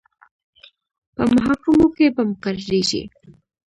[1.15, 3.03] په محاکمو کې به مقرریږي.